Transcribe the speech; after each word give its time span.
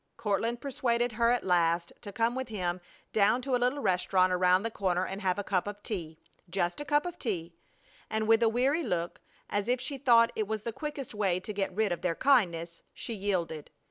Courtland 0.17 0.59
persuaded 0.59 1.11
her 1.11 1.29
at 1.29 1.43
last 1.43 1.93
to 2.01 2.11
come 2.11 2.33
with 2.33 2.47
him 2.47 2.81
down 3.13 3.39
to 3.39 3.55
a 3.55 3.61
little 3.61 3.81
restaurant 3.81 4.33
around 4.33 4.63
the 4.63 4.71
corner 4.71 5.05
and 5.05 5.21
have 5.21 5.37
a 5.37 5.43
cup 5.43 5.67
of 5.67 5.83
tea 5.83 6.17
just 6.49 6.81
a 6.81 6.85
cup 6.85 7.05
of 7.05 7.19
tea 7.19 7.53
and 8.09 8.27
with 8.27 8.41
a 8.41 8.49
weary 8.49 8.81
look, 8.81 9.21
as 9.47 9.67
if 9.67 9.79
she 9.79 9.99
thought 9.99 10.31
it 10.35 10.47
was 10.47 10.63
the 10.63 10.73
quickest 10.73 11.13
way 11.13 11.39
to 11.39 11.53
get 11.53 11.75
rid 11.75 11.91
of 11.91 12.01
their 12.01 12.15
kindness, 12.15 12.81
she 12.95 13.13
yielded. 13.13 13.69